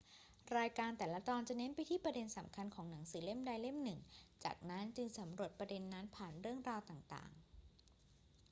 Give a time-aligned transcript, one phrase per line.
[0.57, 3.99] รายการแต่ละตอนจะเน้นไปที่ประเด็นสำคัญของหนังสือเล่มใดเล่มหนึ่ง
[4.43, 7.39] จากนั้นจึงสำรวจประเด็นนั้นผ่านเรื่องราวต่าง ๆ